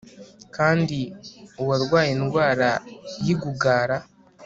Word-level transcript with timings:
Kandi 0.55 0.99
uwarwaye 1.61 2.09
indwara 2.17 2.69
yi 3.25 3.33
gugara 3.41 3.97